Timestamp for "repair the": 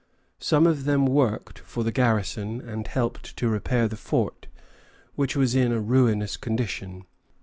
3.47-3.95